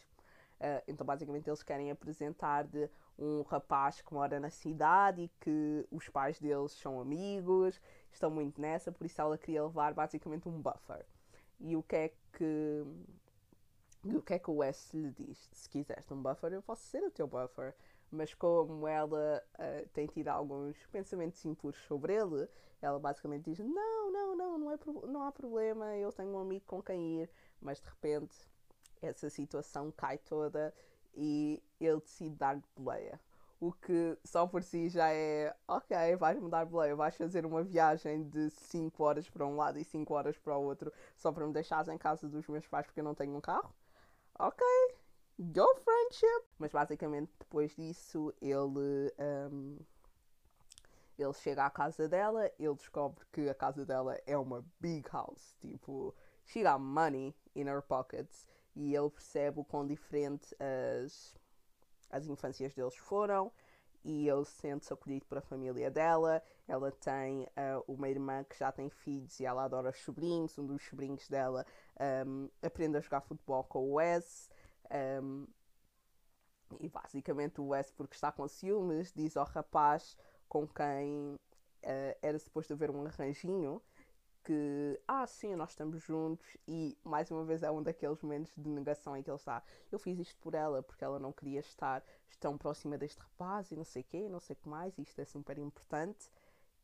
[0.59, 6.07] Uh, então, basicamente, eles querem apresentar-de um rapaz que mora na cidade e que os
[6.09, 11.05] pais deles são amigos, estão muito nessa, por isso ela queria levar basicamente um buffer.
[11.59, 12.83] E o que é que.
[14.05, 15.49] o que é que o Wes lhe diz?
[15.51, 17.75] Se quiseres um buffer, eu posso ser o teu buffer.
[18.11, 22.47] Mas como ela uh, tem tido alguns pensamentos impuros sobre ele,
[22.81, 26.65] ela basicamente diz: Não, não, não, não, é não há problema, eu tenho um amigo
[26.65, 27.29] com quem ir.
[27.61, 28.35] Mas de repente
[29.01, 30.73] essa situação cai toda
[31.15, 33.19] e ele decide dar boleia.
[33.59, 38.27] O que só por si já é ok, vais mudar boleia, vais fazer uma viagem
[38.27, 41.53] de 5 horas para um lado e 5 horas para o outro só para me
[41.53, 43.71] deixares em casa dos meus pais porque eu não tenho um carro.
[44.39, 44.65] Ok,
[45.43, 46.45] go friendship!
[46.57, 49.13] Mas basicamente depois disso ele.
[49.19, 49.77] Um,
[51.17, 55.55] ele chega à casa dela, ele descobre que a casa dela é uma big house,
[55.61, 61.35] tipo, she got money in her pockets, e ele percebe o quão diferente as,
[62.09, 63.51] as infâncias deles foram,
[64.03, 66.41] e ele sente-se acolhido para a família dela.
[66.67, 70.57] Ela tem uh, uma irmã que já tem filhos e ela adora os sobrinhos.
[70.57, 71.65] Um dos sobrinhos dela
[72.25, 74.49] um, aprende a jogar futebol com o Wes.
[74.91, 75.47] Um,
[76.79, 82.37] e basicamente o Wes, porque está com ciúmes, diz ao rapaz com quem uh, era
[82.39, 83.81] suposto haver um arranjinho
[84.43, 88.69] que, ah, sim, nós estamos juntos, e mais uma vez é um daqueles momentos de
[88.69, 89.63] negação em que ele está.
[89.91, 92.03] Eu fiz isto por ela, porque ela não queria estar
[92.39, 95.03] tão próxima deste rapaz e não sei o quê, não sei o que mais, e
[95.03, 96.31] isto é super importante.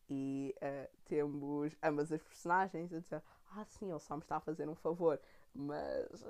[0.09, 4.39] E uh, temos ambas as personagens a dizer, ah, sim, ele só me está a
[4.39, 5.19] fazer um favor,
[5.53, 6.25] mas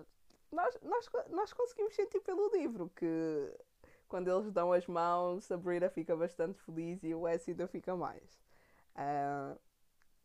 [0.52, 3.54] nós, nós, nós conseguimos sentir pelo livro que
[4.08, 7.96] quando eles dão as mãos, a Brita fica bastante feliz e o Wes ainda fica
[7.96, 8.40] mais.
[8.96, 9.60] Uh,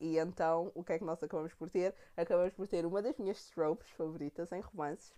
[0.01, 1.95] e então, o que é que nós acabamos por ter?
[2.17, 5.13] Acabamos por ter uma das minhas tropes favoritas em romances,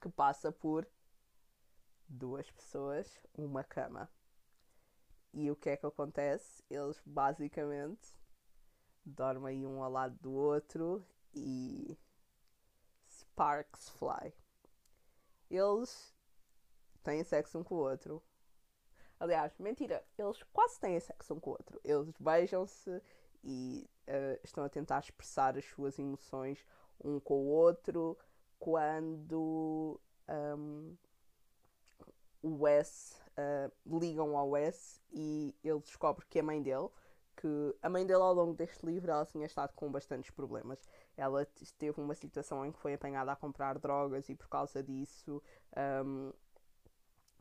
[0.00, 0.86] que passa por
[2.08, 4.08] duas pessoas, uma cama.
[5.32, 6.62] E o que é que acontece?
[6.70, 8.16] Eles basicamente
[9.04, 11.04] dormem um ao lado do outro
[11.34, 11.96] e
[13.36, 14.32] sparks fly.
[15.50, 16.14] Eles
[17.04, 18.22] têm sexo um com o outro.
[19.20, 21.78] Aliás, mentira, eles quase têm sexo um com o outro.
[21.84, 23.02] Eles beijam-se
[23.44, 26.64] e uh, estão a tentar expressar as suas emoções
[27.04, 28.18] um com o outro
[28.58, 30.00] quando
[30.58, 30.96] um,
[32.42, 36.88] o Wes uh, ligam ao Wes e ele descobre que é mãe dele
[37.36, 40.78] que a mãe dele ao longo deste livro ela tinha estado com bastantes problemas.
[41.16, 41.46] Ela
[41.78, 45.42] teve uma situação em que foi apanhada a comprar drogas e por causa disso
[46.04, 46.32] um,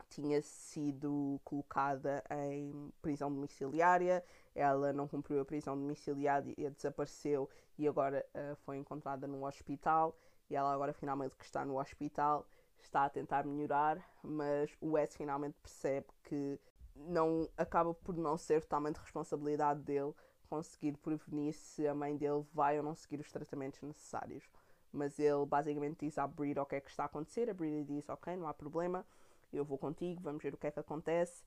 [0.10, 7.88] tinha sido colocada em prisão domiciliária, ela não cumpriu a prisão domiciliária e desapareceu e
[7.88, 10.16] agora uh, foi encontrada no hospital
[10.50, 15.16] e ela agora finalmente que está no hospital está a tentar melhorar, mas o Wes
[15.16, 16.60] finalmente percebe que
[16.96, 20.14] não acaba por não ser totalmente responsabilidade dele
[20.50, 24.50] conseguir prevenir se a mãe dele vai ou não seguir os tratamentos necessários.
[24.92, 27.84] Mas ele basicamente diz à Brita o que é que está a acontecer, a Brita
[27.84, 29.06] diz ok, não há problema,
[29.52, 31.44] eu vou contigo, vamos ver o que é que acontece.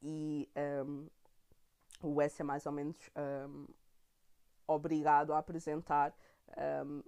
[0.00, 0.48] E
[0.86, 1.08] um,
[2.02, 2.96] o Wes é mais ou menos
[3.48, 3.66] um,
[4.66, 6.14] obrigado a apresentar
[6.86, 7.02] um,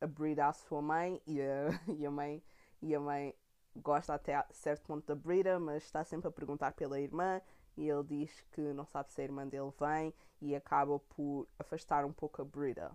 [0.00, 2.42] a Brita à sua mãe e a, e a mãe
[2.82, 3.34] e a mãe
[3.82, 7.40] gosta até a certo ponto da Brita, mas está sempre a perguntar pela irmã
[7.76, 12.04] e ele diz que não sabe se a irmã dele vem e acaba por afastar
[12.04, 12.92] um pouco a Brita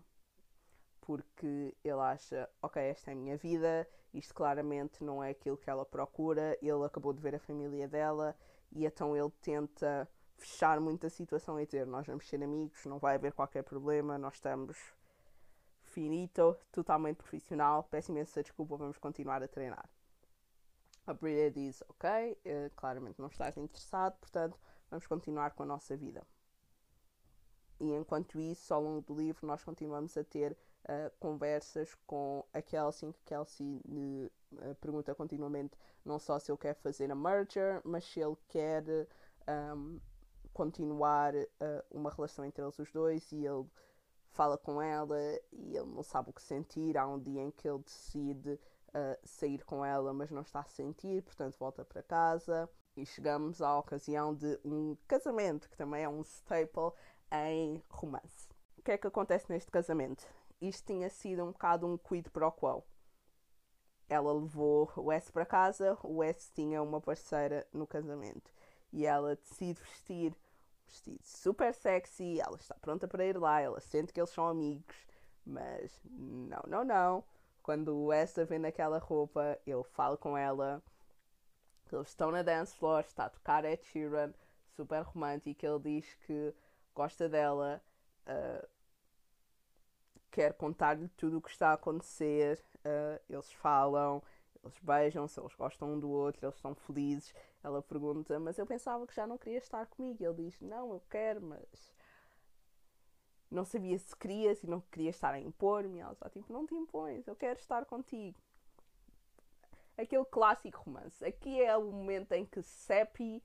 [1.02, 5.70] porque ele acha, ok, esta é a minha vida, isto claramente não é aquilo que
[5.70, 8.36] ela procura, ele acabou de ver a família dela
[8.72, 13.00] e então ele tenta fechar muito a situação e dizer nós vamos ser amigos, não
[13.00, 14.78] vai haver qualquer problema, nós estamos
[15.84, 19.89] finito, totalmente profissional, peço imensa desculpa, vamos continuar a treinar.
[21.06, 24.58] A Brita diz, ok, uh, claramente não estás interessado, portanto
[24.90, 26.26] vamos continuar com a nossa vida.
[27.80, 32.62] E enquanto isso, ao longo do livro, nós continuamos a ter uh, conversas com a
[32.62, 37.82] Kelsey, que Kelsey lhe uh, pergunta continuamente não só se ele quer fazer a merger,
[37.84, 38.84] mas se ele quer
[39.76, 40.00] um,
[40.54, 41.48] continuar uh,
[41.90, 43.66] uma relação entre eles os dois e ele
[44.32, 45.18] fala com ela
[45.52, 46.98] e ele não sabe o que sentir.
[46.98, 48.60] Há um dia em que ele decide
[48.94, 52.70] uh, sair com ela, mas não está a sentir, portanto volta para casa.
[52.96, 56.92] E chegamos à ocasião de um casamento, que também é um staple
[57.32, 58.50] em romance.
[58.78, 60.28] O que é que acontece neste casamento?
[60.60, 62.84] Isto tinha sido um bocado um quid pro quo.
[64.10, 68.52] Ela levou o S para casa, o S tinha uma parceira no casamento
[68.92, 73.80] e ela decide vestir um vestido super sexy, ela está pronta para ir lá, ela
[73.80, 74.96] sente que eles são amigos,
[75.46, 77.24] mas não, não, não.
[77.72, 80.84] Quando o S a vê naquela roupa, ele fala com ela,
[81.90, 84.34] eles estão na dance floor, está a tocar Ed Sheeran,
[84.76, 86.54] super romântico, ele diz que
[86.94, 87.82] gosta dela,
[88.28, 88.68] uh,
[90.30, 92.62] quer contar-lhe tudo o que está a acontecer.
[92.80, 94.22] Uh, eles falam,
[94.62, 97.34] eles beijam-se, eles gostam um do outro, eles estão felizes.
[97.64, 100.22] Ela pergunta, mas eu pensava que já não queria estar comigo.
[100.22, 101.94] Ele diz, não, eu quero, mas
[103.52, 106.00] não sabia se querias e não queria estar a impor-me.
[106.00, 108.40] Ela está tipo, não te impões, eu quero estar contigo.
[109.98, 111.24] Aquele clássico romance.
[111.24, 113.44] Aqui é o momento em que Seppi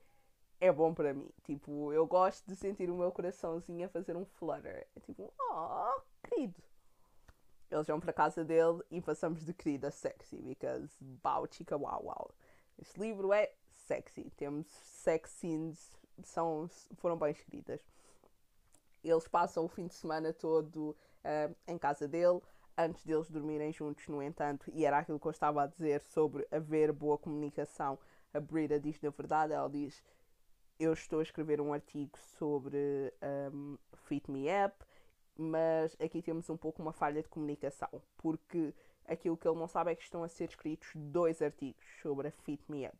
[0.59, 1.29] é bom para mim.
[1.43, 4.87] Tipo, eu gosto de sentir o meu coraçãozinho a fazer um flutter.
[4.95, 6.63] É tipo, oh, querido.
[7.69, 12.31] Eles vão para casa dele e passamos de querida sexy, because bau, chica, uau, uau.
[12.79, 14.31] Este livro é sexy.
[14.37, 17.81] Temos sex scenes, são, foram bem escritas.
[19.09, 22.41] Eles passam o fim de semana todo uh, em casa dele,
[22.77, 26.47] antes deles dormirem juntos, no entanto, e era aquilo que eu estava a dizer sobre
[26.51, 27.97] haver boa comunicação.
[28.33, 30.03] A Brita diz na verdade, ela diz
[30.79, 33.11] eu estou a escrever um artigo sobre
[33.51, 34.75] um, Fit Me Up,
[35.35, 38.73] mas aqui temos um pouco uma falha de comunicação, porque
[39.05, 42.31] aquilo que ele não sabe é que estão a ser escritos dois artigos sobre a
[42.31, 42.97] Fit Me Up.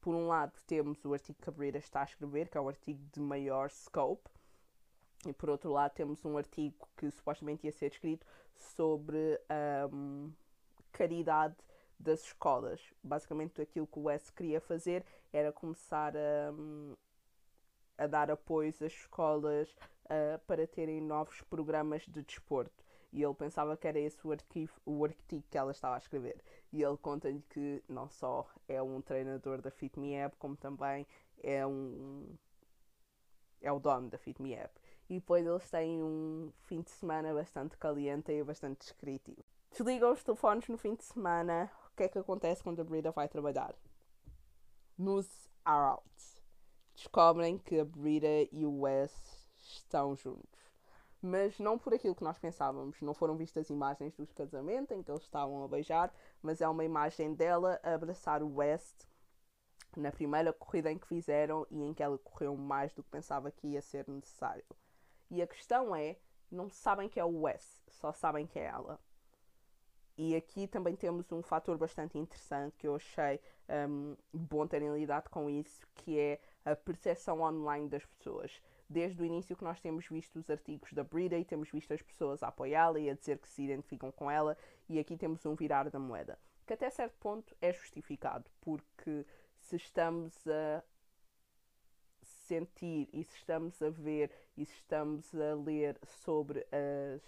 [0.00, 2.68] Por um lado, temos o artigo que a Brita está a escrever, que é um
[2.68, 4.30] artigo de maior scope,
[5.24, 9.40] e por outro lado, temos um artigo que supostamente ia ser escrito sobre
[9.90, 10.32] um,
[10.92, 11.56] caridade
[11.98, 12.80] das escolas.
[13.02, 16.52] Basicamente, aquilo que o Wes queria fazer era começar a,
[17.98, 19.74] a dar apoio às escolas
[20.04, 22.84] uh, para terem novos programas de desporto.
[23.12, 26.42] E ele pensava que era esse o artigo, o artigo que ela estava a escrever.
[26.72, 31.06] E ele conta-lhe que não só é um treinador da Fit Me App, como também
[31.42, 32.36] é um.
[33.62, 34.78] é o dono da Fit Me App.
[35.08, 39.44] E depois eles têm um fim de semana bastante caliente e bastante descritivo.
[39.70, 43.26] Desligam os telefones no fim de semana, que é que acontece quando a Brita vai
[43.26, 43.74] trabalhar?
[44.98, 45.26] Nos
[45.64, 46.04] are out.
[46.94, 49.12] Descobrem que a Brita e o Wes
[49.56, 50.60] estão juntos.
[51.22, 53.00] Mas não por aquilo que nós pensávamos.
[53.00, 56.84] Não foram vistas imagens dos casamentos em que eles estavam a beijar, mas é uma
[56.84, 59.06] imagem dela a abraçar o West
[59.96, 63.50] na primeira corrida em que fizeram e em que ela correu mais do que pensava
[63.50, 64.64] que ia ser necessário.
[65.30, 66.16] E a questão é,
[66.50, 69.00] não sabem que é o Wes, só sabem que é ela.
[70.18, 73.38] E aqui também temos um fator bastante interessante que eu achei
[73.88, 78.62] um, bom terem lidado com isso, que é a percepção online das pessoas.
[78.88, 82.00] Desde o início que nós temos visto os artigos da Brita e temos visto as
[82.00, 84.56] pessoas a apoiá-la e a dizer que se identificam com ela,
[84.88, 89.26] e aqui temos um virar da moeda, que até certo ponto é justificado, porque
[89.60, 90.82] se estamos a
[92.46, 97.20] sentir e se estamos a ver e se estamos a ler sobre as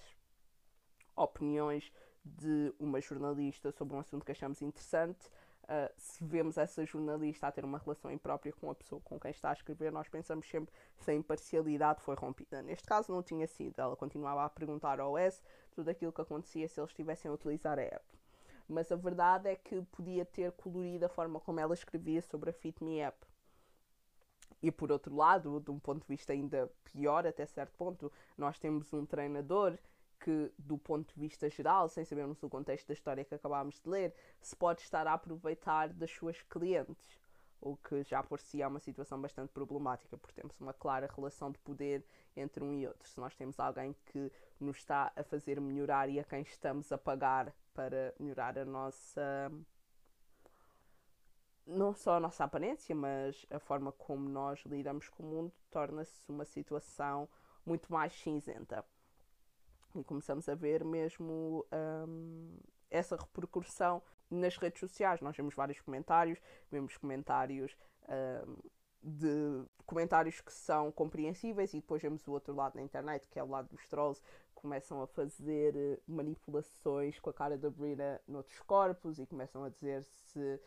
[1.17, 1.93] opiniões
[2.25, 5.27] de uma jornalista sobre um assunto que achamos interessante,
[5.65, 9.31] uh, se vemos essa jornalista a ter uma relação imprópria com a pessoa com quem
[9.31, 12.63] está a escrever, nós pensamos sempre se a imparcialidade foi rompida.
[12.63, 16.69] Neste caso não tinha sido, ela continuava a perguntar ao S tudo aquilo que acontecia
[16.69, 18.05] se eles estivessem a utilizar a app.
[18.69, 22.53] Mas a verdade é que podia ter colorido a forma como ela escrevia sobre a
[22.53, 23.17] Fit Me App.
[24.63, 28.59] E por outro lado, de um ponto de vista ainda pior, até certo ponto, nós
[28.59, 29.79] temos um treinador
[30.19, 33.89] que, do ponto de vista geral, sem sabermos o contexto da história que acabámos de
[33.89, 37.19] ler, se pode estar a aproveitar das suas clientes.
[37.61, 41.51] O que já por si é uma situação bastante problemática, porque temos uma clara relação
[41.51, 42.05] de poder
[42.37, 43.09] entre um e outro.
[43.09, 46.99] Se nós temos alguém que nos está a fazer melhorar e a quem estamos a
[46.99, 49.51] pagar para melhorar a nossa.
[51.69, 56.31] Não só a nossa aparência, mas a forma como nós lidamos com o mundo, torna-se
[56.31, 57.29] uma situação
[57.65, 58.85] muito mais cinzenta.
[59.95, 61.67] E começamos a ver mesmo
[62.09, 62.57] um,
[62.91, 65.21] essa repercussão nas redes sociais.
[65.21, 66.41] Nós vemos vários comentários,
[66.71, 67.77] vemos comentários
[68.09, 68.57] um,
[69.03, 73.43] de comentários que são compreensíveis e depois vemos o outro lado na internet, que é
[73.43, 74.23] o lado dos trolls,
[74.55, 79.69] começam a fazer eh, manipulações com a cara da Brina noutros corpos e começam a
[79.69, 80.61] dizer se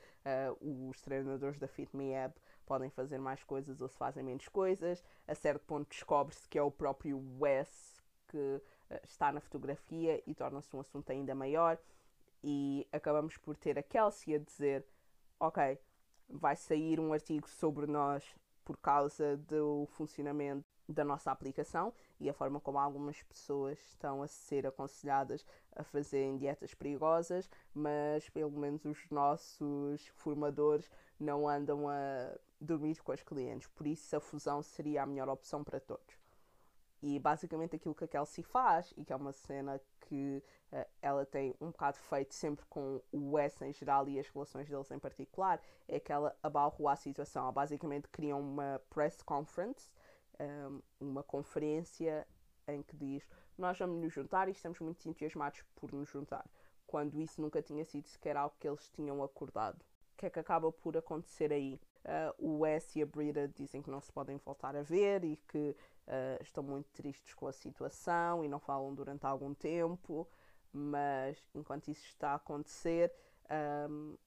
[0.53, 4.47] uh, os treinadores da Fit Me App podem fazer mais coisas ou se fazem menos
[4.47, 5.03] coisas.
[5.27, 8.61] A certo ponto descobre-se que é o próprio Wes que uh,
[9.03, 11.77] está na fotografia e torna-se um assunto ainda maior.
[12.41, 14.85] E acabamos por ter a Kelsey a dizer:
[15.39, 15.77] Ok,
[16.31, 22.33] vai sair um artigo sobre nós por causa do funcionamento da nossa aplicação e a
[22.33, 28.83] forma como algumas pessoas estão a ser aconselhadas a fazerem dietas perigosas, mas pelo menos
[28.85, 35.03] os nossos formadores não andam a dormir com as clientes, por isso a fusão seria
[35.03, 36.20] a melhor opção para todos.
[37.01, 41.25] E basicamente aquilo que a Kelsey faz, e que é uma cena que uh, ela
[41.25, 44.99] tem um bocado feito sempre com o Wes em geral e as relações deles em
[44.99, 47.43] particular, é que ela abalroa a situação.
[47.43, 49.89] Ela basicamente cria uma press conference,
[50.39, 52.27] um, ehm, uma conferência
[52.67, 53.27] em que diz
[53.57, 56.45] nós vamos nos juntar e estamos muito entusiasmados por nos juntar,
[56.87, 59.79] quando isso nunca tinha sido sequer algo que eles tinham acordado.
[60.13, 61.79] O que é que acaba por acontecer aí?
[62.03, 65.37] Uh, o Wes e a Brita dizem que não se podem voltar a ver e
[65.47, 65.75] que
[66.07, 70.27] uh, estão muito tristes com a situação e não falam durante algum tempo,
[70.73, 73.13] mas enquanto isso está a acontecer,
[73.89, 74.17] um,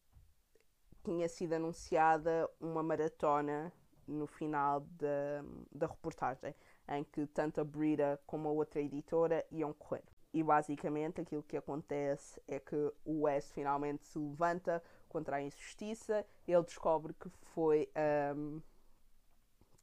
[1.03, 3.73] tinha sido anunciada uma maratona
[4.07, 6.55] no final da, da reportagem,
[6.89, 10.05] em que tanto a Brita como a outra editora iam correr.
[10.33, 14.83] E basicamente aquilo que acontece é que o Wes finalmente se levanta
[15.15, 17.89] contra a injustiça, ele descobre que foi
[18.37, 18.61] um,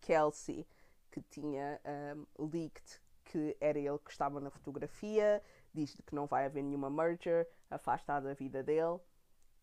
[0.01, 0.67] Kelsey
[1.09, 1.79] que tinha
[2.37, 5.41] um, leaked que era ele que estava na fotografia,
[5.73, 8.99] diz que não vai haver nenhuma merger, afasta da vida dele.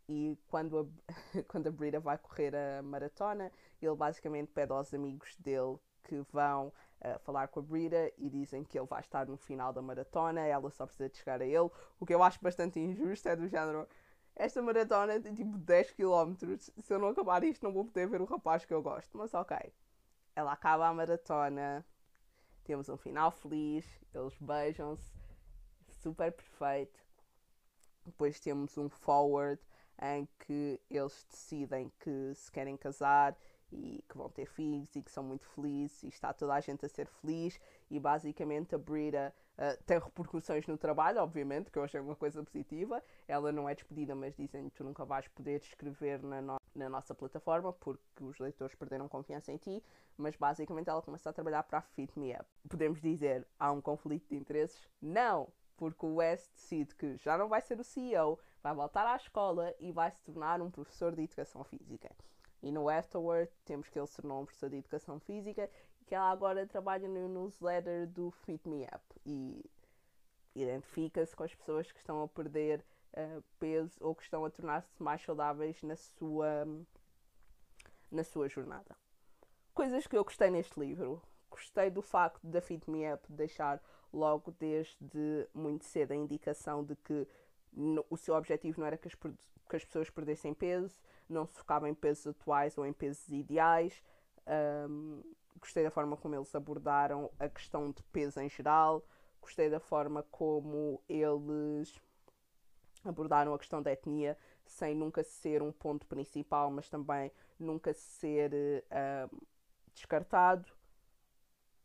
[0.08, 0.84] E quando a,
[1.46, 3.52] quando a Brita vai correr a maratona,
[3.82, 8.64] ele basicamente pede aos amigos dele que vão uh, falar com a Brita e dizem
[8.64, 11.70] que ele vai estar no final da maratona, ela só precisa de chegar a ele.
[12.00, 13.86] O que eu acho bastante injusto é do género.
[14.38, 16.34] Esta maratona tem tipo 10 km.
[16.58, 19.18] Se eu não acabar isto, não vou poder ver o rapaz que eu gosto.
[19.18, 19.56] Mas ok
[20.38, 21.84] ela acaba a maratona,
[22.62, 23.84] temos um final feliz,
[24.14, 25.12] eles beijam-se,
[25.88, 27.00] super perfeito.
[28.06, 29.60] Depois temos um forward
[30.00, 33.36] em que eles decidem que se querem casar
[33.72, 36.86] e que vão ter filhos e que são muito felizes e está toda a gente
[36.86, 37.60] a ser feliz
[37.90, 42.42] e basicamente a Brita uh, tem repercussões no trabalho, obviamente, que hoje é uma coisa
[42.42, 43.02] positiva.
[43.26, 46.88] Ela não é despedida, mas dizem que tu nunca vais poder escrever na, no na
[46.88, 49.82] nossa plataforma porque os leitores perderam confiança em ti,
[50.16, 52.44] mas basicamente ela começa a trabalhar para a Fit Me Up.
[52.68, 54.88] Podemos dizer, há um conflito de interesses?
[55.02, 55.52] Não!
[55.76, 59.72] Porque o Wes decide que já não vai ser o CEO, vai voltar à escola
[59.78, 62.10] e vai se tornar um professor de educação física.
[62.60, 65.70] E no Afterward temos que ele se tornou um professor de educação física
[66.08, 69.62] que ela agora trabalha no newsletter do Fit Me Up e
[70.54, 72.82] identifica-se com as pessoas que estão a perder
[73.12, 76.66] uh, peso ou que estão a tornar-se mais saudáveis na sua,
[78.10, 78.96] na sua jornada.
[79.74, 81.22] Coisas que eu gostei neste livro.
[81.50, 86.96] Gostei do facto da Fit Me Up deixar logo desde muito cedo a indicação de
[86.96, 87.28] que
[87.70, 90.98] no, o seu objetivo não era que as, que as pessoas perdessem peso,
[91.28, 94.02] não se focavam em pesos atuais ou em pesos ideais.
[94.88, 95.22] Um,
[95.58, 99.04] gostei da forma como eles abordaram a questão de peso em geral,
[99.40, 101.94] gostei da forma como eles
[103.04, 104.36] abordaram a questão da etnia
[104.66, 109.46] sem nunca ser um ponto principal, mas também nunca ser uh,
[109.94, 110.70] descartado.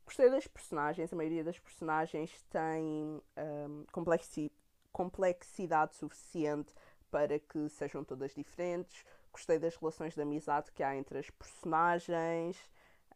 [0.05, 4.51] Gostei das personagens, a maioria das personagens tem um, complexi
[4.91, 6.71] complexidade suficiente
[7.09, 9.03] para que sejam todas diferentes.
[9.32, 12.57] Gostei das relações de amizade que há entre as personagens.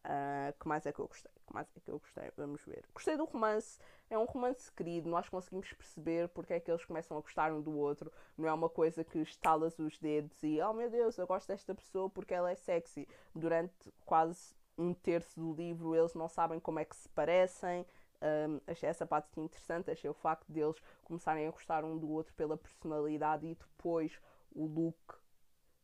[0.07, 1.31] Uh, que mais é que eu gostei?
[1.45, 2.31] Que mais é que eu gostei?
[2.37, 2.85] Vamos ver.
[2.93, 3.77] Gostei do romance.
[4.09, 5.09] É um romance querido.
[5.09, 8.09] Nós conseguimos perceber porque é que eles começam a gostar um do outro.
[8.37, 11.75] Não é uma coisa que estalas os dedos e oh meu Deus, eu gosto desta
[11.75, 13.05] pessoa porque ela é sexy.
[13.35, 17.85] Durante quase um terço do livro eles não sabem como é que se parecem.
[18.21, 22.33] Um, achei essa parte interessante, achei o facto deles começarem a gostar um do outro
[22.33, 24.19] pela personalidade e depois
[24.55, 24.97] o look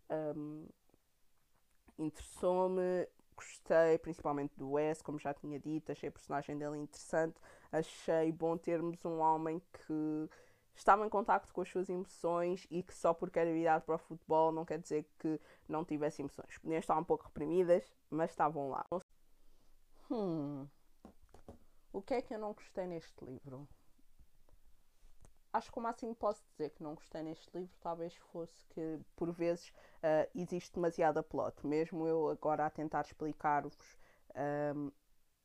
[0.10, 0.66] um,
[2.00, 3.08] interessou-me.
[3.36, 7.40] Gostei principalmente do Wes, como já tinha dito, achei a personagem dele interessante.
[7.72, 10.30] Achei bom termos um homem que
[10.76, 14.00] estava em contacto com as suas emoções e que só porque era virado para o
[14.00, 16.58] futebol não quer dizer que não tivesse emoções.
[16.58, 18.86] Podiam estar um pouco reprimidas, mas estavam lá.
[20.10, 20.68] Hum.
[21.92, 23.68] O que é que eu não gostei neste livro?
[25.54, 29.32] Acho que o máximo posso dizer que não gostei neste livro talvez fosse que por
[29.32, 31.66] vezes uh, existe demasiada plot.
[31.66, 33.98] Mesmo eu agora a tentar explicar-vos
[34.76, 34.92] um,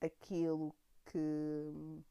[0.00, 2.02] aquilo que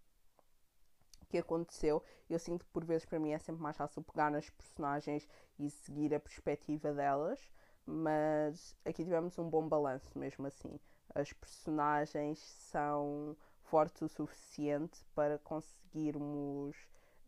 [1.30, 4.50] que aconteceu, eu sinto que por vezes para mim é sempre mais fácil pegar nas
[4.50, 5.28] personagens
[5.60, 7.52] e seguir a perspectiva delas,
[7.86, 10.80] mas aqui tivemos um bom balanço mesmo assim.
[11.14, 16.78] As personagens são fortes o suficiente para conseguirmos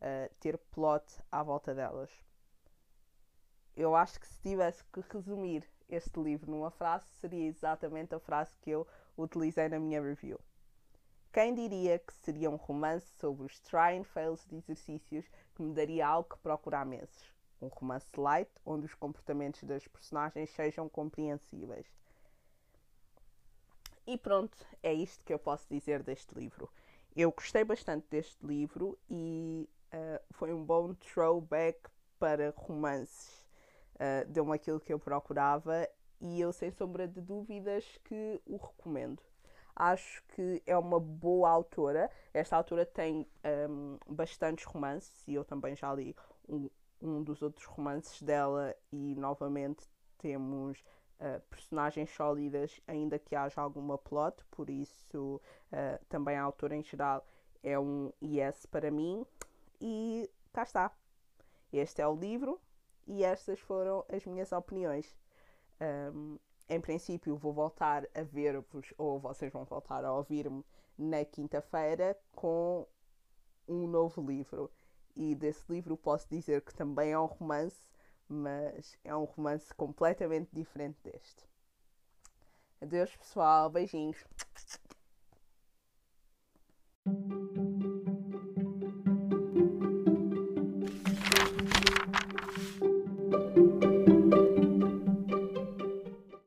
[0.02, 2.12] uh, ter plot à volta delas.
[3.76, 8.56] Eu acho que se tivesse que resumir este livro numa frase, seria exatamente a frase
[8.62, 8.86] que eu
[9.18, 10.40] utilizei na minha review.
[11.32, 15.26] Quem diria que seria um romance sobre os try and fails de exercícios
[15.56, 17.32] que me daria algo que procurar meses?
[17.62, 21.86] Um romance light, onde os comportamentos das personagens sejam compreensíveis.
[24.08, 26.68] E pronto, é isto que eu posso dizer deste livro.
[27.16, 31.80] Eu gostei bastante deste livro e uh, foi um bom throwback
[32.18, 33.46] para romances.
[33.96, 35.88] Uh, Deu-me aquilo que eu procurava
[36.22, 39.22] e eu, sem sombra de dúvidas, que o recomendo.
[39.76, 42.10] Acho que é uma boa autora.
[42.34, 43.26] Esta autora tem
[43.70, 46.14] um, bastantes romances e eu também já li
[46.48, 46.70] um,
[47.02, 49.88] um dos outros romances dela e novamente
[50.18, 50.84] temos
[51.22, 56.84] uh, personagens sólidas, ainda que haja alguma plot, por isso uh, também a autora em
[56.84, 57.26] geral
[57.64, 59.26] é um yes para mim.
[59.82, 60.92] E cá está.
[61.72, 62.60] Este é o livro
[63.08, 65.16] e estas foram as minhas opiniões.
[66.14, 70.64] Um, em princípio, vou voltar a ver-vos, ou vocês vão voltar a ouvir-me
[70.98, 72.88] na quinta-feira com
[73.68, 74.70] um novo livro.
[75.16, 77.88] E desse livro posso dizer que também é um romance,
[78.28, 81.48] mas é um romance completamente diferente deste.
[82.82, 83.70] Adeus, pessoal.
[83.70, 84.24] Beijinhos.